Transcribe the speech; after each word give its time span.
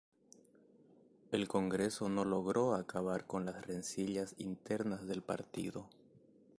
El 1.31 1.47
congreso 1.47 2.09
no 2.09 2.25
logró 2.25 2.73
acabar 2.73 3.27
con 3.27 3.45
las 3.45 3.63
rencillas 3.67 4.33
internas 4.39 5.05
del 5.05 5.21
partido. 5.21 5.89